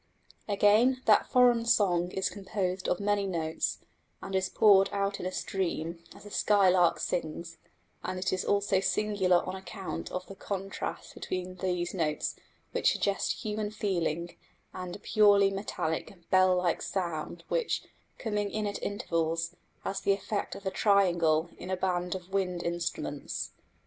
Again, 0.47 1.03
that 1.05 1.27
foreign 1.29 1.63
song 1.63 2.09
is 2.09 2.27
composed 2.27 2.87
of 2.87 2.99
many 2.99 3.27
notes, 3.27 3.77
and 4.19 4.33
is 4.35 4.49
poured 4.49 4.89
out 4.91 5.19
in 5.19 5.27
a 5.27 5.31
stream, 5.31 6.03
as 6.15 6.25
a 6.25 6.31
skylark 6.31 6.99
sings; 6.99 7.59
and 8.03 8.17
it 8.17 8.33
is 8.33 8.43
also 8.43 8.79
singular 8.79 9.43
on 9.47 9.55
account 9.55 10.11
of 10.11 10.25
the 10.25 10.33
contrast 10.33 11.13
between 11.13 11.57
these 11.57 11.93
notes 11.93 12.35
which 12.71 12.91
suggest 12.93 13.43
human 13.43 13.69
feeling 13.69 14.35
and 14.73 14.95
a 14.95 14.99
purely 14.99 15.51
metallic, 15.51 16.11
bell 16.31 16.55
like 16.55 16.81
sound, 16.81 17.43
which, 17.47 17.83
coming 18.17 18.49
in 18.49 18.65
at 18.65 18.81
intervals, 18.81 19.53
has 19.83 20.01
the 20.01 20.13
effect 20.13 20.55
of 20.55 20.63
the 20.63 20.71
triangle 20.71 21.51
in 21.59 21.69
a 21.69 21.77
band 21.77 22.15
of 22.15 22.33
wind 22.33 22.63
instruments. 22.63 23.51